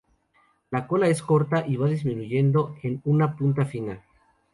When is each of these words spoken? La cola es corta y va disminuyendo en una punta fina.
La 0.71 0.87
cola 0.87 1.07
es 1.09 1.21
corta 1.21 1.63
y 1.67 1.75
va 1.77 1.87
disminuyendo 1.87 2.75
en 2.81 3.03
una 3.05 3.35
punta 3.35 3.65
fina. 3.65 4.03